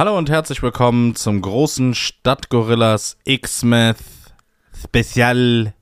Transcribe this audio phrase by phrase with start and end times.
[0.00, 3.98] Hallo und herzlich willkommen zum großen Stadtgorillas X-Meth
[4.74, 5.74] Spezial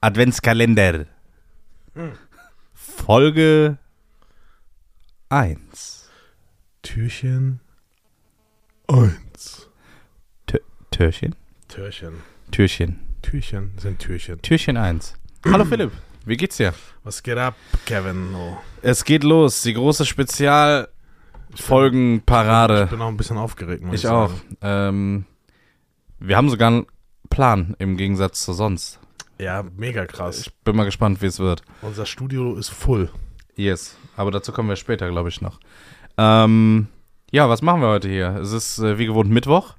[0.00, 1.04] Adventskalender.
[2.72, 3.76] Folge
[5.28, 6.08] 1.
[6.80, 7.60] Türchen
[8.88, 9.68] 1.
[10.46, 10.58] Tö
[10.90, 11.34] Türchen?
[11.68, 12.14] Türchen.
[12.50, 12.98] Türchen.
[13.20, 14.40] Türchen sind Türchen.
[14.40, 15.12] Türchen 1.
[15.44, 15.92] Hallo Philipp,
[16.24, 16.72] wie geht's dir?
[17.04, 17.54] Was geht ab,
[17.84, 18.34] Kevin?
[18.34, 18.56] Oh.
[18.80, 20.06] Es geht los, die große
[21.50, 22.86] Ich Spezialfolgenparade.
[22.90, 23.82] bin auch ein bisschen aufgeregt.
[23.84, 24.30] muss Ich auch.
[24.60, 25.24] Ähm,
[26.18, 26.86] wir haben sogar einen
[27.30, 29.00] Plan im Gegensatz zu sonst.
[29.38, 30.40] Ja, mega krass.
[30.40, 31.62] Ich bin mal gespannt, wie es wird.
[31.82, 33.10] Unser Studio ist voll.
[33.54, 35.60] Yes, aber dazu kommen wir später, glaube ich, noch.
[36.18, 36.88] Ähm,
[37.30, 38.36] ja, was machen wir heute hier?
[38.36, 39.74] Es ist äh, wie gewohnt Mittwoch.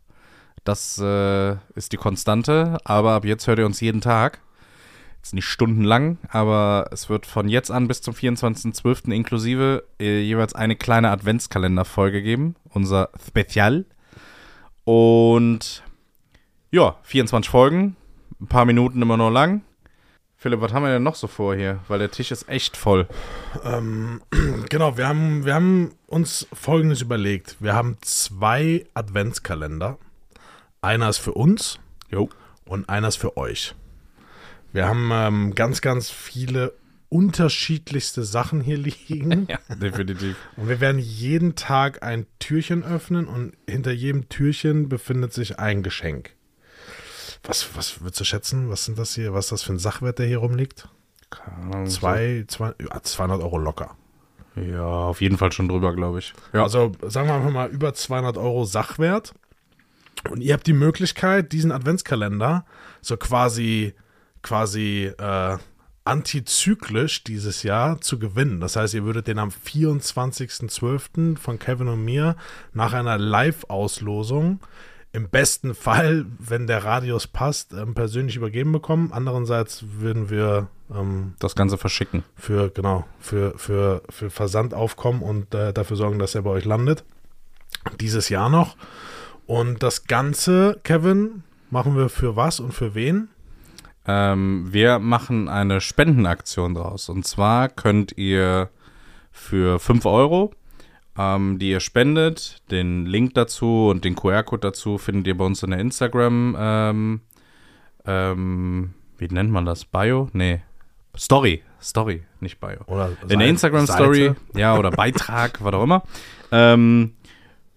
[0.64, 4.42] Das äh, ist die Konstante, aber ab jetzt hört ihr uns jeden Tag.
[5.28, 9.12] Jetzt nicht stundenlang, aber es wird von jetzt an bis zum 24.12.
[9.12, 12.56] inklusive äh, jeweils eine kleine Adventskalenderfolge geben.
[12.70, 13.84] Unser Spezial.
[14.86, 15.84] Und
[16.72, 17.98] ja, 24 Folgen.
[18.40, 19.64] Ein paar Minuten immer nur lang.
[20.38, 21.82] Philipp, was haben wir denn noch so vor hier?
[21.90, 23.06] Weil der Tisch ist echt voll.
[23.66, 24.22] Ähm,
[24.70, 27.58] genau, wir haben, wir haben uns Folgendes überlegt.
[27.60, 29.98] Wir haben zwei Adventskalender.
[30.80, 32.30] Einer ist für uns Jo.
[32.64, 33.76] und einer ist für euch.
[34.74, 36.74] Wir haben ähm, ganz, ganz viele
[37.10, 39.48] unterschiedlichste Sachen hier liegen.
[39.70, 40.36] Ja, definitiv.
[40.58, 45.84] Und wir werden jeden Tag ein Türchen öffnen und hinter jedem Türchen befindet sich ein
[45.84, 46.36] Geschenk.
[47.44, 48.70] Was, was würdest du schätzen?
[48.70, 49.34] Was sind das hier?
[49.34, 50.90] Was ist das für ein Sachwert, der hier rumliegt?
[51.30, 53.96] Keine Ahnung, Zwei, zwei, ja, 200 Euro locker.
[54.56, 56.34] Ja, auf jeden Fall schon drüber, glaube ich.
[56.54, 56.64] Ja.
[56.64, 59.34] Also sagen wir einfach mal über 200 Euro Sachwert.
[60.30, 62.66] Und ihr habt die Möglichkeit, diesen Adventskalender
[63.02, 63.94] so quasi,
[64.48, 65.58] quasi äh,
[66.06, 68.62] antizyklisch dieses Jahr zu gewinnen.
[68.62, 71.38] Das heißt, ihr würdet den am 24.12.
[71.38, 72.38] von Kevin und mir
[72.74, 74.62] nach einer Live-Auslosung
[75.12, 79.12] im besten Fall, wenn der Radius passt, ähm, persönlich übergeben bekommen.
[79.12, 82.24] Andererseits würden wir ähm, das Ganze verschicken.
[82.36, 86.66] für, genau, für, für, für Versand aufkommen und äh, dafür sorgen, dass er bei euch
[86.66, 87.04] landet.
[88.00, 88.78] Dieses Jahr noch.
[89.46, 93.30] Und das Ganze, Kevin, machen wir für was und für wen?
[94.08, 97.10] Ähm, wir machen eine Spendenaktion draus.
[97.10, 98.70] Und zwar könnt ihr
[99.32, 100.54] für 5 Euro,
[101.18, 105.62] ähm, die ihr spendet, den Link dazu und den QR-Code dazu findet ihr bei uns
[105.64, 107.22] in der Instagram, ähm,
[108.06, 109.86] ähm, wie nennt man das?
[109.86, 110.30] Bio?
[110.34, 110.62] Nee.
[111.18, 111.64] Story.
[111.82, 112.80] Story, nicht Bio.
[112.88, 116.04] Oder In der Instagram-Story, ja, oder Beitrag, was auch immer.
[116.52, 117.14] Ähm,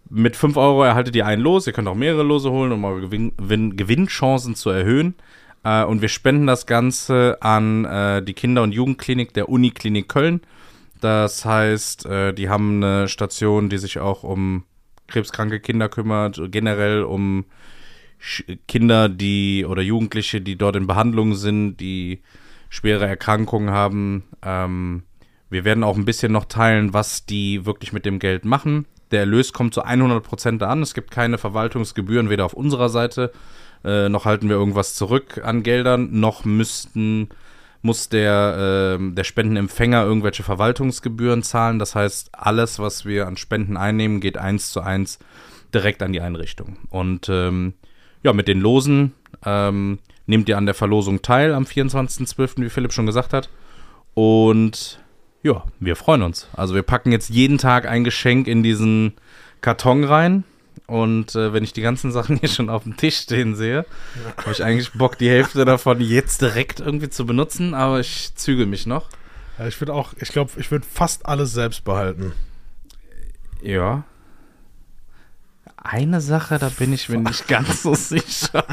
[0.08, 1.66] mit 5 Euro erhaltet ihr ein Los.
[1.66, 5.14] Ihr könnt auch mehrere Lose holen, um eure Gewinn Gewinnchancen zu erhöhen.
[5.64, 10.40] Äh, und wir spenden das Ganze an äh, die Kinder- und Jugendklinik der Uniklinik Köln.
[11.00, 14.64] Das heißt, äh, die haben eine Station, die sich auch um
[15.08, 17.44] krebskranke Kinder kümmert, generell um
[18.22, 22.20] Sch- Kinder, die oder Jugendliche, die dort in Behandlung sind, die
[22.68, 24.24] schwere Erkrankungen haben.
[24.42, 25.02] Ähm,
[25.48, 28.86] wir werden auch ein bisschen noch teilen, was die wirklich mit dem Geld machen.
[29.10, 30.82] Der Erlös kommt zu 100% da an.
[30.82, 33.32] Es gibt keine Verwaltungsgebühren, weder auf unserer Seite,
[33.84, 37.28] äh, noch halten wir irgendwas zurück an Geldern, noch müssten,
[37.82, 41.78] muss der, ähm, der Spendenempfänger irgendwelche Verwaltungsgebühren zahlen.
[41.78, 45.18] Das heißt, alles, was wir an Spenden einnehmen, geht eins zu eins
[45.72, 46.76] direkt an die Einrichtung.
[46.90, 47.74] Und ähm,
[48.22, 49.12] ja, mit den Losen
[49.44, 53.48] ähm, nehmt ihr an der Verlosung teil am 24.12., wie Philipp schon gesagt hat.
[54.14, 55.00] Und
[55.42, 56.48] ja, wir freuen uns.
[56.54, 59.14] Also wir packen jetzt jeden Tag ein Geschenk in diesen
[59.60, 60.44] Karton rein.
[60.86, 63.86] Und äh, wenn ich die ganzen Sachen hier schon auf dem Tisch stehen sehe,
[64.36, 68.66] habe ich eigentlich Bock, die Hälfte davon jetzt direkt irgendwie zu benutzen, aber ich zügel
[68.66, 69.08] mich noch.
[69.58, 72.32] Ja, ich würde auch, ich glaube, ich würde fast alles selbst behalten.
[73.62, 74.04] Ja.
[75.76, 78.64] Eine Sache, da bin ich mir nicht ganz so sicher.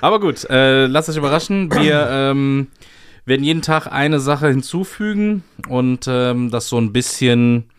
[0.00, 1.72] Aber gut, äh, lasst euch überraschen.
[1.72, 2.68] Wir ähm,
[3.24, 7.71] werden jeden Tag eine Sache hinzufügen und ähm, das so ein bisschen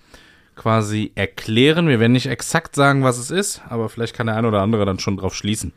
[0.56, 1.88] quasi erklären.
[1.88, 4.86] Wir werden nicht exakt sagen, was es ist, aber vielleicht kann der ein oder andere
[4.86, 5.74] dann schon drauf schließen.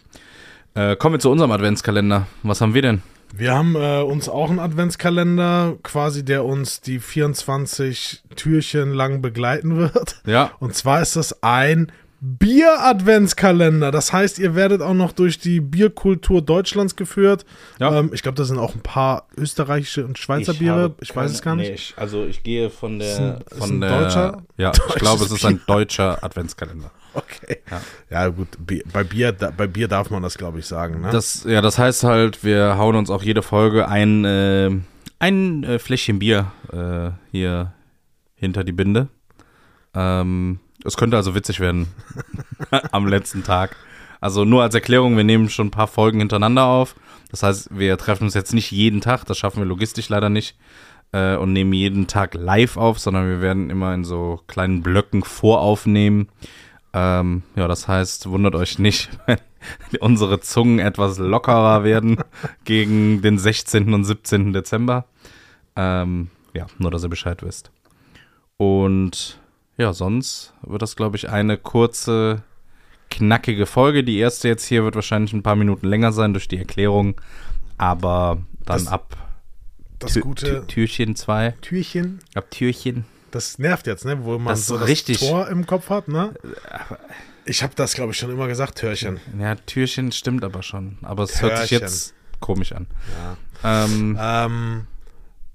[0.74, 2.26] Äh, kommen wir zu unserem Adventskalender.
[2.42, 3.02] Was haben wir denn?
[3.34, 9.76] Wir haben äh, uns auch einen Adventskalender, quasi der uns die 24 Türchen lang begleiten
[9.76, 10.22] wird.
[10.26, 11.90] Ja, Und zwar ist das ein
[12.38, 13.90] Bier-Adventskalender.
[13.90, 17.44] Das heißt, ihr werdet auch noch durch die Bierkultur Deutschlands geführt.
[17.78, 17.98] Ja.
[17.98, 20.94] Ähm, ich glaube, da sind auch ein paar österreichische und Schweizer Biere.
[21.00, 21.70] Ich weiß es gar nicht.
[21.72, 25.24] ich, also ich gehe von der Ist ein- von ein der deutscher- Ja, ich glaube,
[25.24, 26.90] es ist ein deutscher Adventskalender.
[27.16, 27.62] Okay.
[27.70, 27.80] Ja.
[28.10, 28.48] Ja, gut.
[28.92, 31.00] Bei Bier, da, bei Bier darf man das, glaube ich, sagen.
[31.00, 31.08] Ne?
[31.12, 34.70] Das ja, das heißt halt, wir hauen uns auch jede Folge ein äh,
[35.18, 37.72] ein äh, Fläschchen Bier äh, hier
[38.34, 39.08] hinter die Binde.
[39.94, 41.88] Ähm, es könnte also witzig werden
[42.92, 43.76] am letzten Tag.
[44.20, 46.94] Also nur als Erklärung, wir nehmen schon ein paar Folgen hintereinander auf.
[47.30, 50.56] Das heißt, wir treffen uns jetzt nicht jeden Tag, das schaffen wir logistisch leider nicht
[51.12, 55.22] äh, und nehmen jeden Tag live auf, sondern wir werden immer in so kleinen Blöcken
[55.22, 56.28] voraufnehmen.
[56.92, 59.38] Ähm, ja, das heißt, wundert euch nicht, wenn
[60.00, 62.18] unsere Zungen etwas lockerer werden
[62.64, 63.92] gegen den 16.
[63.92, 64.52] und 17.
[64.52, 65.04] Dezember.
[65.74, 67.70] Ähm, ja, nur, dass ihr Bescheid wisst.
[68.56, 69.38] Und
[69.76, 72.42] ja, sonst wird das, glaube ich, eine kurze,
[73.10, 74.02] knackige Folge.
[74.04, 77.20] Die erste jetzt hier wird wahrscheinlich ein paar Minuten länger sein durch die Erklärung.
[77.78, 79.16] Aber dann Das- ab
[79.98, 81.54] Das Tü- gute Tü- Türchen 2.
[81.62, 83.04] Türchen, Ab Türchen.
[83.30, 84.24] das nervt jetzt, ne?
[84.24, 85.20] Wo man Das so das richtig.
[85.20, 86.34] Tor im Kopf hat, ne?
[87.46, 89.20] Ich habe das, glaube ich, schon immer gesagt, Türchen.
[89.38, 90.98] Ja, Türchen stimmt aber schon.
[91.02, 92.86] Aber es hört sich jetzt komisch an.
[93.64, 94.86] Ähm, Ähm,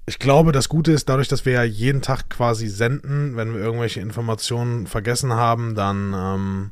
[0.06, 3.60] ich glaube, das Gute ist, dadurch, dass wir ja jeden Tag quasi senden, wenn wir
[3.60, 6.70] irgendwelche Informationen vergessen haben, dann, ähm,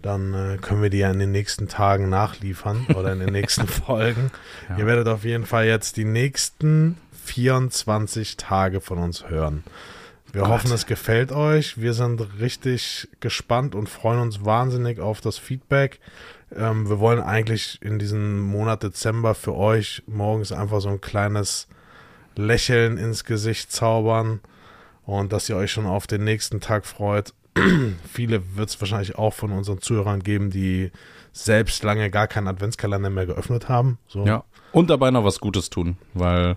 [0.00, 3.66] dann äh, können wir die ja in den nächsten Tagen nachliefern oder in den nächsten
[3.66, 4.30] Folgen.
[4.68, 4.78] Ja.
[4.78, 9.64] Ihr werdet auf jeden Fall jetzt die nächsten 24 Tage von uns hören.
[10.32, 10.50] Wir Gott.
[10.50, 11.80] hoffen, es gefällt euch.
[11.80, 15.98] Wir sind richtig gespannt und freuen uns wahnsinnig auf das Feedback.
[16.54, 21.66] Ähm, wir wollen eigentlich in diesem Monat Dezember für euch morgens einfach so ein kleines
[22.36, 24.40] Lächeln ins Gesicht zaubern
[25.04, 27.34] und dass ihr euch schon auf den nächsten Tag freut.
[28.12, 30.92] Viele wird es wahrscheinlich auch von unseren Zuhörern geben, die
[31.32, 33.98] selbst lange gar keinen Adventskalender mehr geöffnet haben.
[34.06, 34.26] So.
[34.26, 34.44] ja.
[34.72, 36.56] Und dabei noch was Gutes tun, weil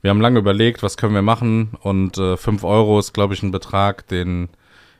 [0.00, 3.42] wir haben lange überlegt, was können wir machen und äh, 5 Euro ist, glaube ich,
[3.42, 4.48] ein Betrag, den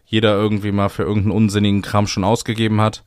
[0.06, 3.04] jeder irgendwie mal für irgendeinen unsinnigen Kram schon ausgegeben hat.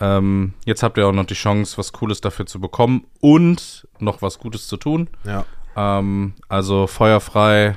[0.00, 4.22] Ähm, jetzt habt ihr auch noch die Chance, was Cooles dafür zu bekommen und noch
[4.22, 5.08] was Gutes zu tun.
[5.24, 5.44] Ja.
[5.80, 7.76] Ähm, also feuerfrei,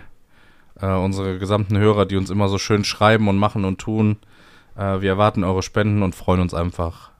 [0.79, 4.17] äh, unsere gesamten Hörer, die uns immer so schön schreiben und machen und tun.
[4.75, 7.11] Äh, wir erwarten eure Spenden und freuen uns einfach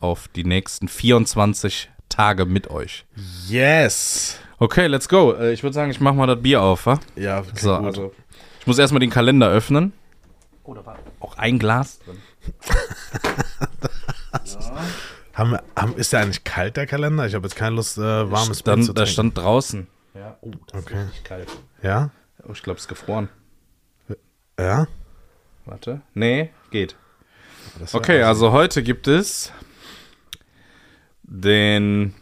[0.00, 3.04] auf die nächsten 24 Tage mit euch.
[3.48, 4.38] Yes.
[4.58, 5.32] Okay, let's go.
[5.32, 6.98] Äh, ich würde sagen, ich mache mal das Bier auf, wa?
[7.16, 7.86] Ja, klingt So, gut.
[7.86, 8.12] also
[8.60, 9.92] ich muss erstmal den Kalender öffnen.
[10.64, 12.18] Oh, da war auch ein Glas drin.
[15.34, 17.26] haben, wir- haben, ist der eigentlich kalt, der Kalender?
[17.26, 19.12] Ich habe jetzt keine Lust, äh, warmes Bier zu Stand, da trinken.
[19.12, 19.86] stand draußen.
[20.14, 20.94] Ja, oh, das Okay.
[20.94, 21.48] ist richtig kalt.
[21.82, 22.10] Ja?
[22.44, 23.28] Oh, ich glaube, es ist gefroren.
[24.58, 24.86] Ja?
[25.64, 26.02] Warte.
[26.14, 26.96] Nee, geht.
[27.92, 29.52] Okay, also heute gibt es
[31.22, 32.14] den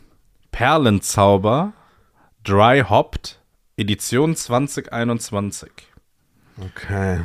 [0.53, 1.73] Perlenzauber
[2.45, 3.41] Dry Hopped
[3.77, 5.71] Edition 2021.
[6.61, 7.21] Okay.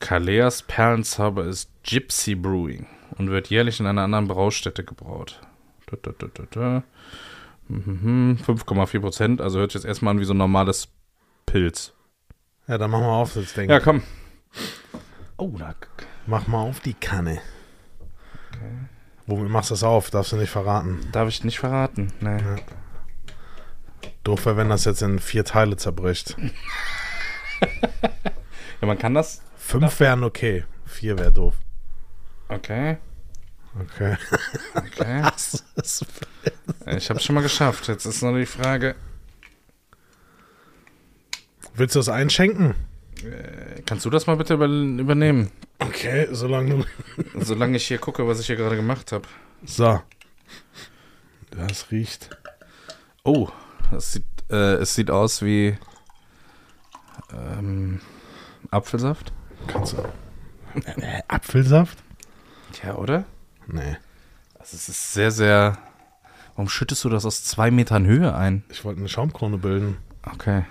[0.00, 2.86] Kaleas Perlenzauber ist Gypsy Brewing
[3.18, 5.40] und wird jährlich in einer anderen Braustätte gebraut.
[5.86, 6.82] Da, da, da, da, da.
[7.70, 10.88] 5,4 Prozent, also hört sich jetzt erstmal an wie so ein normales
[11.46, 11.92] Pilz.
[12.66, 13.68] Ja, dann mach mal auf das Ding.
[13.68, 14.02] Ja, komm.
[15.36, 15.74] Oh, da.
[16.26, 17.40] Mach mal auf die Kanne.
[19.26, 20.10] Womit machst du das auf?
[20.10, 21.00] Darfst du nicht verraten.
[21.12, 22.12] Darf ich nicht verraten?
[22.20, 22.38] Nee.
[24.24, 26.36] Doof wäre, wenn das jetzt in vier Teile zerbricht.
[28.80, 29.42] Ja, man kann das.
[29.56, 30.64] Fünf wären okay.
[30.84, 31.54] Vier wäre doof.
[32.48, 32.98] Okay.
[33.80, 34.16] Okay.
[34.74, 35.22] Okay.
[36.96, 37.88] Ich habe es schon mal geschafft.
[37.88, 38.94] Jetzt ist nur die Frage,
[41.74, 42.74] Willst du das einschenken?
[43.22, 45.50] äh, kannst du das mal bitte über, übernehmen?
[45.78, 46.84] Okay, solange du.
[47.44, 49.28] Solange ich hier gucke, was ich hier gerade gemacht habe.
[49.64, 50.00] So.
[51.50, 52.30] Das riecht.
[53.22, 53.48] Oh,
[53.92, 55.78] das sieht, äh, es sieht aus wie
[57.32, 58.00] ähm,
[58.72, 59.32] Apfelsaft.
[59.68, 59.98] Kannst du.
[61.00, 61.98] Äh, Apfelsaft?
[62.82, 63.24] Ja, oder?
[63.68, 63.96] Nee.
[64.58, 65.78] Also es ist sehr, sehr.
[66.56, 68.64] Warum schüttest du das aus zwei Metern Höhe ein?
[68.70, 69.98] Ich wollte eine Schaumkrone bilden.
[70.22, 70.64] Okay.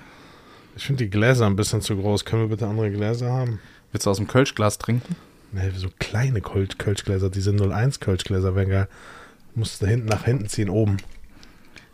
[0.76, 2.26] Ich finde die Gläser ein bisschen zu groß.
[2.26, 3.60] Können wir bitte andere Gläser haben?
[3.92, 5.16] Willst du aus dem Kölschglas trinken?
[5.54, 7.30] Nee, so kleine Kölsch Kölschgläser.
[7.30, 8.88] Diese 01 Kölschgläser wären geil.
[9.56, 10.98] Musst du hinten nach hinten ziehen, oben.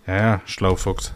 [0.08, 1.14] Ja, ja, Schlaufuchs.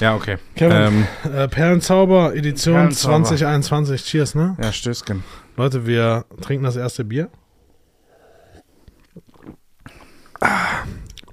[0.00, 0.36] Ja, okay.
[0.54, 0.76] Kevin.
[1.24, 3.24] Ähm, Äh, Perlenzauber, Edition Perlenzauber.
[3.24, 4.04] 2021.
[4.04, 4.56] Cheers, ne?
[4.62, 5.24] ja, Stößchen.
[5.56, 7.30] Leute, wir trinken das erste Bier.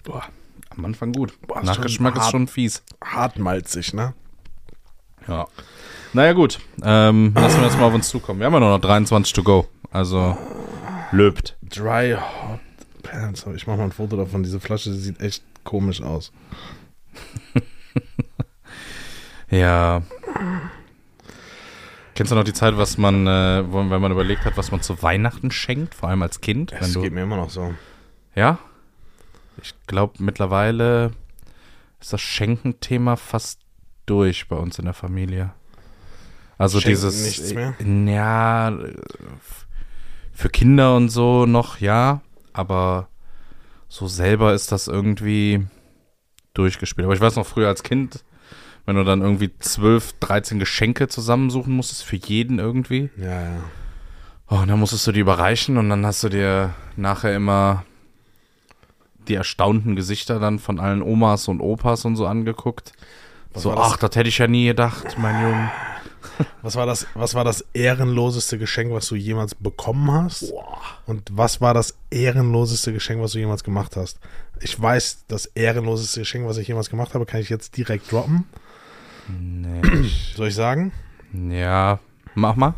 [0.03, 0.23] Boah,
[0.69, 1.33] am Anfang gut.
[1.47, 2.31] Boah, ist Nachgeschmack schon ist hart.
[2.31, 2.83] schon fies.
[3.03, 4.13] Hartmalzig, ne?
[5.27, 5.47] Ja.
[6.13, 6.59] Naja, gut.
[6.81, 8.39] Ähm, lassen wir jetzt mal auf uns zukommen.
[8.39, 9.67] Wir haben ja nur noch 23 to go.
[9.91, 10.37] Also,
[11.11, 11.55] löbt.
[11.61, 12.59] Dry Hot
[13.03, 13.55] Perlenzauber.
[13.55, 14.43] Ich mache mal ein Foto davon.
[14.43, 16.31] Diese Flasche sieht echt komisch aus.
[19.51, 20.03] Ja.
[22.13, 25.01] Kennst du noch die Zeit, was man, äh, wenn man überlegt hat, was man zu
[25.01, 26.71] Weihnachten schenkt, vor allem als Kind?
[26.77, 27.73] Das du, geht mir immer noch so.
[28.35, 28.59] ja?
[29.63, 31.11] Ich glaube, mittlerweile
[31.99, 33.59] ist das Schenken-Thema fast
[34.05, 35.53] durch bei uns in der Familie.
[36.57, 37.75] Also Schenken dieses, nichts mehr?
[38.13, 38.77] ja,
[40.33, 42.21] für Kinder und so noch, ja,
[42.53, 43.07] aber
[43.87, 45.65] so selber ist das irgendwie
[46.53, 47.05] durchgespielt.
[47.05, 48.23] Aber ich weiß noch früher als Kind,
[48.85, 53.09] wenn du dann irgendwie 12, 13 Geschenke zusammensuchen musstest, für jeden irgendwie.
[53.17, 53.57] Ja, ja.
[54.49, 57.85] Oh, und dann musstest du die überreichen und dann hast du dir nachher immer
[59.29, 62.93] die erstaunten Gesichter dann von allen Omas und Opas und so angeguckt.
[63.53, 65.71] Was so, ach, das hätte ich ja nie gedacht, mein Junge.
[66.61, 70.53] Was war das, was war das ehrenloseste Geschenk, was du jemals bekommen hast?
[71.05, 74.19] Und was war das ehrenloseste Geschenk, was du jemals gemacht hast?
[74.61, 78.45] Ich weiß, das ehrenloseste Geschenk, was ich jemals gemacht habe, kann ich jetzt direkt droppen.
[79.27, 79.81] Nee,
[80.35, 80.91] Soll ich sagen?
[81.33, 81.99] ja,
[82.35, 82.73] mach mal.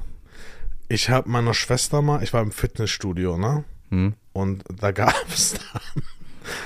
[0.88, 3.64] Ich habe meiner Schwester mal, ich war im Fitnessstudio, ne?
[3.90, 4.14] Hm.
[4.34, 6.04] Und da gab es dann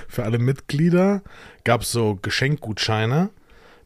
[0.07, 1.21] für alle Mitglieder
[1.63, 3.29] gab es so Geschenkgutscheine,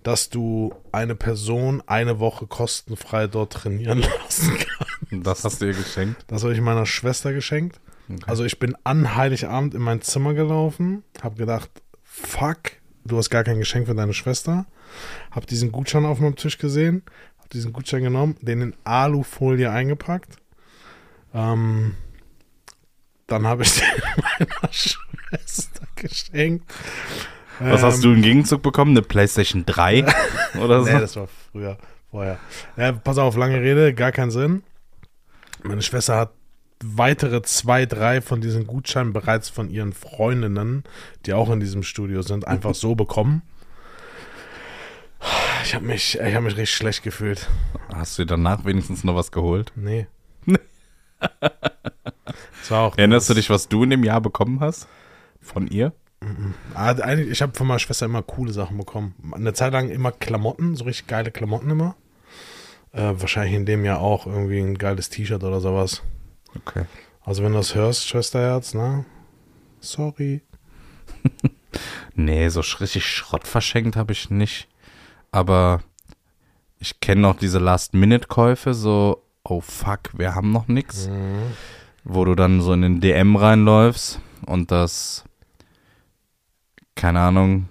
[0.03, 5.27] dass du eine Person eine Woche kostenfrei dort trainieren lassen kannst.
[5.27, 6.23] Das hast du ihr geschenkt.
[6.27, 7.79] Das habe ich meiner Schwester geschenkt.
[8.09, 8.23] Okay.
[8.27, 11.69] Also ich bin an Heiligabend in mein Zimmer gelaufen, habe gedacht,
[12.03, 12.71] fuck,
[13.05, 14.65] du hast gar kein Geschenk für deine Schwester.
[15.31, 17.03] Habe diesen Gutschein auf meinem Tisch gesehen,
[17.37, 20.37] habe diesen Gutschein genommen, den in Alufolie eingepackt.
[21.33, 21.95] Ähm,
[23.27, 23.85] dann habe ich den
[24.39, 26.65] meiner Schwester geschenkt.
[27.59, 28.91] Was Ähm, hast du im Gegenzug bekommen?
[28.91, 30.05] Eine PlayStation 3
[30.61, 30.91] oder so?
[30.91, 31.77] Nee, das war früher,
[32.09, 32.39] vorher.
[32.77, 34.63] Ja, pass auf, lange Rede, gar keinen Sinn.
[35.63, 36.31] Meine Schwester hat
[36.81, 40.83] weitere zwei, drei von diesen Gutscheinen bereits von ihren Freundinnen,
[41.25, 43.41] die auch in diesem Studio sind, einfach so bekommen.
[45.65, 47.49] Ich habe mich, ich habe mich richtig schlecht gefühlt.
[47.93, 49.73] Hast du dir danach wenigstens noch was geholt?
[49.75, 50.07] Nee.
[52.61, 54.87] Das war auch Erinnerst du dich, was du in dem Jahr bekommen hast?
[55.41, 55.93] Von ihr?
[56.74, 59.15] Ah, eigentlich, ich habe von meiner Schwester immer coole Sachen bekommen.
[59.31, 61.96] Eine Zeit lang immer Klamotten, so richtig geile Klamotten immer.
[62.91, 66.03] Äh, wahrscheinlich in dem Jahr auch irgendwie ein geiles T-Shirt oder sowas.
[66.55, 66.86] Okay.
[67.22, 69.05] Also wenn du das hörst, Schwesterherz, ne?
[69.79, 70.41] Sorry.
[72.19, 74.67] Nee, so richtig Schrott verschenkt habe ich nicht.
[75.31, 75.79] Aber
[76.79, 81.08] ich kenne noch diese Last-Minute-Käufe, so, oh fuck, wir haben noch nix.
[81.08, 81.53] Mhm.
[82.03, 85.24] Wo du dann so in den DM reinläufst und das,
[86.99, 87.67] keine Ahnung,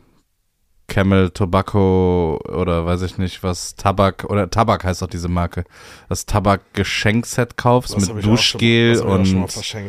[0.87, 5.65] Camel Tobacco oder weiß ich nicht was, Tabak, oder Tabak heißt doch diese Marke,
[6.09, 9.83] das Tabak-Geschenkset kaufst Das mit Duschgel schon und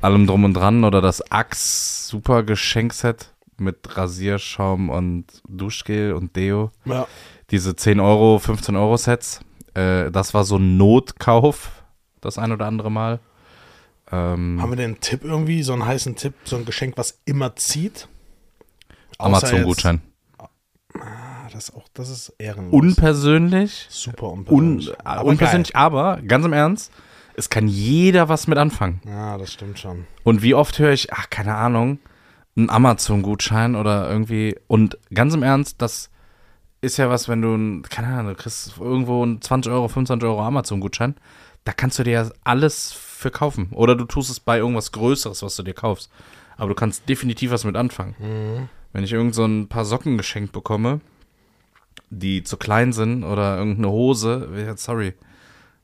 [0.00, 6.72] allem drum und dran oder das Axe super Geschenkset mit Rasierschaum und Duschgel und Deo.
[6.84, 7.06] Ja.
[7.50, 9.40] Diese 10 Euro, 15 Euro Sets.
[9.74, 11.84] Äh, das war so ein Notkauf
[12.24, 13.20] das ein oder andere Mal.
[14.10, 17.20] Ähm, Haben wir denn einen Tipp irgendwie, so einen heißen Tipp, so ein Geschenk, was
[17.24, 18.08] immer zieht?
[19.18, 20.00] Amazon-Gutschein.
[20.38, 22.72] Ah, das, ist auch, das ist ehrenlos.
[22.72, 23.86] Unpersönlich.
[23.90, 24.88] Super Un, unpersönlich.
[24.90, 26.92] äh, Aber unpersönlich, aber ganz im Ernst,
[27.36, 29.00] es kann jeder was mit anfangen.
[29.04, 29.12] geil.
[29.12, 30.06] Ja, das stimmt schon.
[30.22, 31.98] Und wie oft höre ich, ach, keine Ahnung,
[32.56, 34.56] einen Amazon-Gutschein oder irgendwie.
[34.68, 36.10] Und ganz im Ernst, das
[36.80, 40.28] ist ja was, wenn du, ein- keine Ahnung, du kriegst irgendwo einen 20 Euro, 25
[40.28, 41.16] Euro Amazon-Gutschein,
[41.64, 43.70] da kannst du dir ja alles für kaufen.
[43.72, 46.10] Oder du tust es bei irgendwas Größeres, was du dir kaufst.
[46.56, 48.68] Aber du kannst definitiv was mit anfangen.
[48.94, 51.00] Wenn ich irgend so ein paar Socken geschenkt bekomme,
[52.10, 55.14] die zu klein sind oder irgendeine Hose, ja, sorry,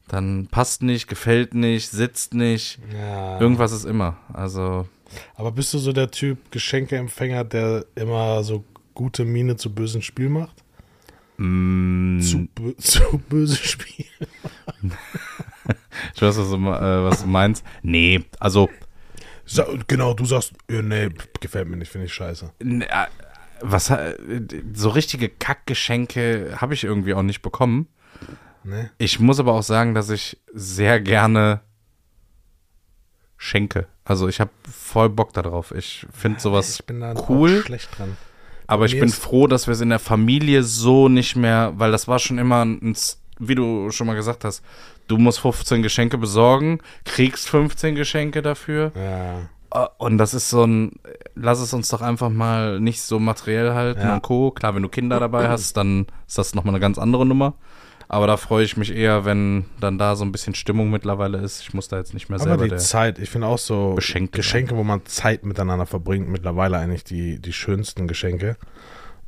[0.09, 2.79] dann passt nicht, gefällt nicht, sitzt nicht.
[2.97, 3.41] Ja.
[3.41, 4.17] Irgendwas ist immer.
[4.33, 4.87] Also,
[5.35, 8.65] Aber bist du so der Typ Geschenkeempfänger, der immer so
[8.95, 10.63] gute Miene zu bösen Spiel macht?
[11.37, 14.07] mm, Zu, bö zu böse Spiel.
[16.15, 17.65] ich weiß, was du, äh, was du meinst.
[17.83, 18.69] Nee, also,
[19.53, 21.09] Sa genau, du sagst, äh, nee,
[21.41, 22.53] gefällt mir nicht, finde ich scheiße.
[22.61, 22.87] äh,
[23.61, 23.93] was,
[24.75, 27.89] so richtige Kackgeschenke habe ich irgendwie auch nicht bekommen.
[28.63, 28.91] Ne?
[28.99, 31.63] Ich muss aber auch sagen, dass ich sehr gerne
[33.37, 33.89] schenke.
[34.05, 35.73] Also, ich habe voll Bock darauf.
[35.73, 37.63] Ich finde sowas ich bin da cool.
[37.65, 38.17] schlecht dran.
[38.69, 42.07] Aber ich bin froh, dass wir es in der Familie so nicht mehr, weil das
[42.07, 42.95] war schon immer ein,
[43.41, 44.63] wie du schon mal gesagt hast,
[45.11, 48.93] du musst 15 Geschenke besorgen, kriegst 15 Geschenke dafür.
[48.95, 49.85] Ja.
[49.85, 50.93] Äh, Und das ist so ein,
[51.35, 54.15] lass es uns doch einfach mal nicht so materiell halten Ja.
[54.15, 54.51] und Co.
[54.51, 57.55] Klar, wenn du Kinder dabei hast, dann ist das nochmal eine ganz andere Nummer.
[58.13, 61.61] Aber da freue ich mich eher, wenn dann da so ein bisschen Stimmung mittlerweile ist.
[61.61, 62.79] Ich muss da jetzt nicht mehr Aber selber die der.
[62.79, 67.39] Zeit, ich finde auch so Beschenkt Geschenke, wo man Zeit miteinander verbringt, mittlerweile eigentlich die,
[67.41, 68.57] die schönsten Geschenke.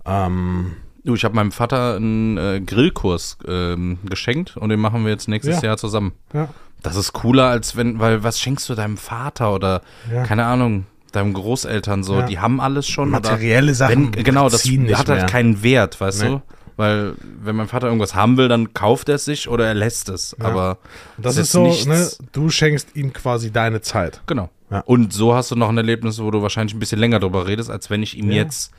[0.04, 0.72] Ähm,
[1.04, 5.28] Du, ich habe meinem Vater einen äh, Grillkurs ähm, geschenkt und den machen wir jetzt
[5.28, 5.68] nächstes Ja.
[5.70, 6.12] Jahr zusammen.
[6.32, 6.48] ja,
[6.82, 9.82] Das ist cooler, als wenn, weil was schenkst du deinem Vater oder,
[10.12, 10.22] Ja.
[10.22, 12.20] keine Ahnung, deinem Großeltern so?
[12.20, 12.26] Ja.
[12.26, 13.10] Die haben alles schon.
[13.10, 15.26] materielle oder Sachen wenn, genau, das hat halt mehr.
[15.26, 16.28] keinen Wert, weißt Nee.
[16.28, 16.42] du?
[16.76, 20.08] Weil, wenn mein Vater irgendwas haben will, dann kauft er es sich oder er lässt
[20.08, 20.34] es.
[20.38, 20.46] Ja.
[20.46, 20.78] Aber
[21.18, 24.22] Das es ist so, nichts- ne, du schenkst ihm quasi deine Zeit.
[24.26, 24.48] Genau.
[24.70, 24.80] Ja.
[24.86, 27.70] Und so hast du noch ein Erlebnis, wo du wahrscheinlich ein bisschen länger drüber redest,
[27.70, 28.36] als wenn ich ihm Ja.
[28.36, 28.70] jetzt,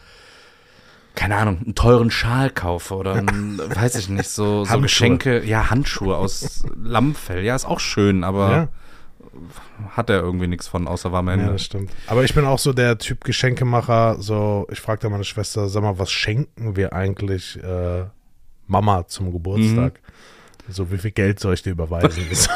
[1.15, 4.79] keine Ahnung, einen teuren Schal kaufe oder ein, weiß ich nicht, so, so.
[4.79, 7.43] Geschenke, ja, Handschuhe aus Lammfell.
[7.43, 8.69] Ja, ist auch schön, aber Ja,
[9.91, 11.53] hat er irgendwie nichts von, außer warme ja, Hände.
[11.53, 11.91] das stimmt.
[12.07, 14.17] Aber ich bin auch so der Typ Geschenkemacher.
[14.19, 18.05] So, ich fragte meine Schwester, sag mal, was schenken wir eigentlich äh,
[18.67, 19.93] Mama zum Geburtstag?
[19.93, 20.13] Mhm.
[20.69, 22.23] So, wie viel Geld soll ich dir überweisen?
[22.31, 22.49] So,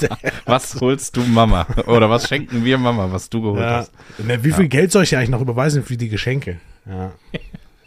[0.44, 1.66] was holst du Mama?
[1.86, 3.76] Oder was schenken wir Mama, was du geholt ja.
[3.78, 3.92] hast?
[4.18, 6.60] Ne, wie viel Geld soll ich dir eigentlich noch überweisen für die Geschenke?
[6.84, 7.12] Ja.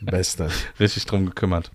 [0.01, 0.49] Beste.
[0.79, 1.71] Richtig drum gekümmert.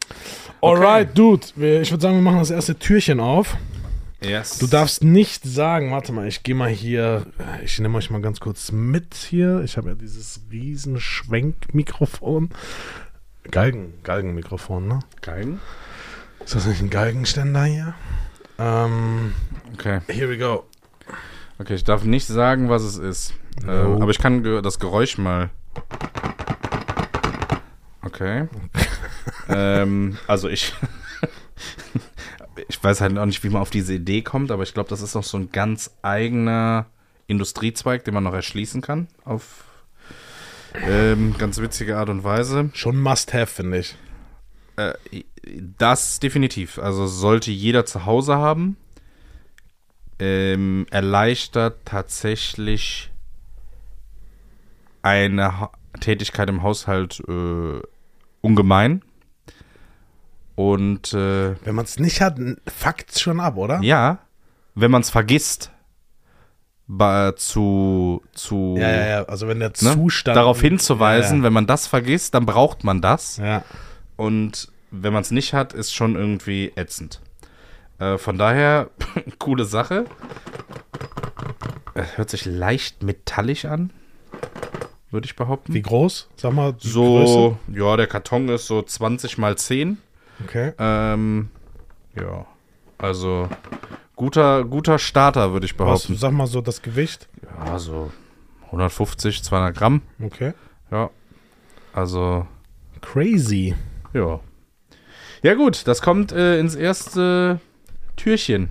[0.62, 1.46] Alright, Dude.
[1.56, 3.56] wir- Ich würde sagen, wir machen das erste Türchen auf.
[4.22, 4.58] Yes.
[4.58, 7.26] Du darfst nicht sagen, warte mal, ich gehe mal hier,
[7.62, 9.60] ich nehme euch mal ganz kurz mit hier.
[9.64, 12.48] Ich habe ja dieses riesen Schwenkmikrofon.
[13.50, 15.00] Galgen, Galgenmikrofon, ne?
[15.20, 15.60] Geigen?
[16.42, 17.94] Ist das nicht ein Galgenständer hier?
[18.58, 19.34] Ähm,
[19.74, 20.00] Okay.
[20.08, 20.64] here we go.
[21.58, 23.34] Okay, ich darf nicht sagen, was es ist.
[23.62, 23.72] No.
[23.96, 25.50] Ähm, aber ich kann das Geräusch mal.
[28.14, 28.46] Okay.
[29.48, 30.72] ähm, also ich.
[32.68, 35.02] ich weiß halt auch nicht, wie man auf diese Idee kommt, aber ich glaube, das
[35.02, 36.86] ist noch so ein ganz eigener
[37.26, 39.08] Industriezweig, den man noch erschließen kann.
[39.24, 39.64] Auf
[40.74, 42.70] ähm, ganz witzige Art und Weise.
[42.74, 43.96] Schon Must-Have, finde ich.
[44.76, 44.94] Äh,
[45.78, 46.78] das definitiv.
[46.78, 48.76] Also sollte jeder zu Hause haben.
[50.20, 53.10] Ähm, erleichtert tatsächlich
[55.02, 57.80] eine ha Tätigkeit im Haushalt äh,
[58.44, 59.02] ungemein.
[60.54, 63.80] Und äh, Wenn man es nicht hat, fuckt schon ab, oder?
[63.82, 64.18] ja,
[64.76, 65.72] wenn man es vergisst,
[66.86, 69.24] ba- zu, zu ja, ja, ja.
[69.24, 70.36] Also wenn der ne, Zustand.
[70.36, 73.38] darauf hinzuweisen, Ja, wenn man das vergisst, dann braucht man das.
[73.38, 73.44] ja.
[73.46, 73.64] ja.
[74.16, 77.20] Und wenn man es nicht hat, ist schon irgendwie ätzend.
[77.98, 78.90] Äh, von daher,
[79.40, 80.04] coole Sache.
[81.94, 83.92] Es hört sich leicht metallisch an,
[85.14, 85.72] würde ich behaupten.
[85.72, 86.28] Wie groß?
[86.36, 89.88] Sag mal, so, ja, der Karton ist so 20 mal 10.
[89.88, 89.98] Größe?
[90.42, 90.72] Okay.
[90.78, 91.48] Ähm,
[92.16, 92.46] ja,
[92.98, 93.48] also
[94.16, 96.16] guter, guter Starter, würde ich Was, behaupten.
[96.16, 97.28] sag mal so das Gewicht.
[97.42, 98.10] Ja, so
[98.66, 100.02] 150, 200 Gramm.
[100.22, 100.52] Okay.
[100.90, 101.10] Ja,
[101.92, 102.46] also
[103.00, 103.74] Crazy.
[104.12, 104.40] Ja.
[105.42, 107.60] Ja, gut, das kommt äh, ins erste
[108.16, 108.70] Türchen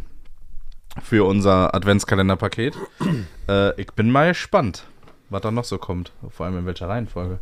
[1.01, 2.75] für unser Adventskalenderpaket.
[3.47, 4.85] äh, ich bin mal gespannt,
[5.33, 6.13] was da noch so kommt.
[6.29, 7.39] Vor allem in welcher Reihenfolge.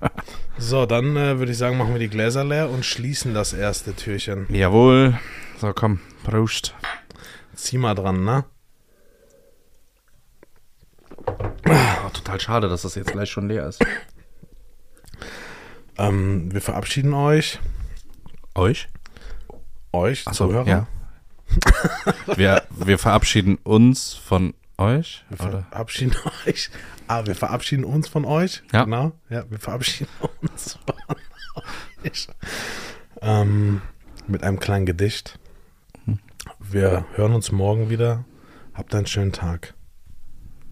[0.56, 3.92] So, dann äh, würde ich sagen, machen wir die Gläser leer und schließen das erste
[3.96, 4.46] Türchen.
[4.50, 5.18] Jawohl.
[5.58, 6.74] So, komm, Prost.
[7.54, 8.44] Zieh mal dran, ne?
[11.26, 13.84] Oh, total schade, dass das jetzt gleich schon leer ist.
[15.98, 17.58] Ähm, wir verabschieden euch.
[18.54, 18.88] Euch?
[19.92, 20.66] Euch, Achso, Zuhörer.
[20.66, 20.86] ja.
[22.36, 25.24] wir, wir verabschieden uns von euch.
[25.28, 25.62] Wir Oder?
[25.70, 26.70] verabschieden euch.
[27.06, 28.62] Ah, wir verabschieden uns von euch.
[28.72, 28.84] Ja.
[28.84, 29.12] Genau.
[29.28, 30.10] Ja, wir verabschieden
[30.40, 31.16] uns von
[32.04, 32.28] euch.
[33.20, 33.82] Ähm,
[34.26, 35.38] mit einem kleinen Gedicht.
[36.58, 38.24] Wir hören uns morgen wieder.
[38.74, 39.74] Habt einen schönen Tag.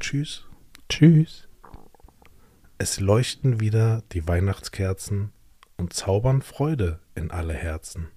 [0.01, 0.45] Tschüss.
[0.89, 1.49] Tschüss.
[2.79, 5.33] Es leuchten wieder die Weihnachtskerzen
[5.77, 8.09] und zaubern Freude in alle Herzen.